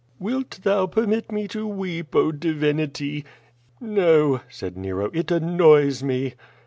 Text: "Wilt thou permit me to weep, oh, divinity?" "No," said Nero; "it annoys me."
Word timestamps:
"Wilt 0.17 0.61
thou 0.63 0.87
permit 0.87 1.31
me 1.31 1.47
to 1.49 1.67
weep, 1.67 2.15
oh, 2.15 2.31
divinity?" 2.31 3.23
"No," 3.79 4.41
said 4.49 4.75
Nero; 4.75 5.11
"it 5.13 5.29
annoys 5.29 6.01
me." 6.01 6.33